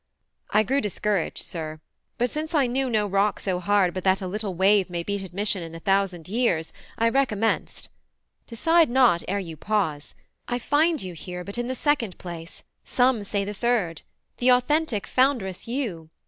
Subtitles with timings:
[0.49, 1.79] I grew discouraged, Sir;
[2.17, 5.21] but since I knew No rock so hard but that a little wave May beat
[5.21, 7.87] admission in a thousand years, I recommenced;
[8.47, 10.15] "Decide not ere you pause.
[10.47, 14.01] I find you here but in the second place, Some say the third
[14.37, 16.09] the authentic foundress you.